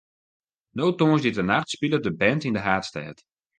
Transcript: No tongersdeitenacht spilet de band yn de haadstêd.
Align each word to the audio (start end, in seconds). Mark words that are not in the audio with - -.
No 0.77 0.85
tongersdeitenacht 0.97 1.69
spilet 1.73 2.03
de 2.05 2.13
band 2.19 2.43
yn 2.47 2.55
de 2.57 2.61
haadstêd. 2.67 3.17